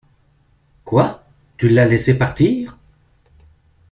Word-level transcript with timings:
Quoi? 0.83 1.21
Tu 1.57 1.69
l'as 1.69 1.85
laissé 1.85 2.15
partir? 2.15 2.79